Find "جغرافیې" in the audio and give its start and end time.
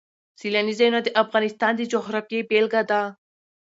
1.91-2.39